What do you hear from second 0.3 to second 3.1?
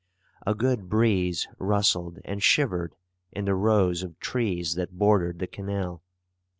A good breeze rustled and shivered